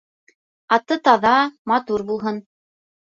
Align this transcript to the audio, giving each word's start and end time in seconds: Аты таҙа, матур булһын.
Аты 0.77 0.95
таҙа, 1.07 1.33
матур 1.73 2.05
булһын. 2.09 2.41